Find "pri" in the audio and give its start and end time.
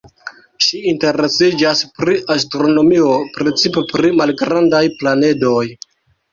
1.99-2.17, 3.95-4.15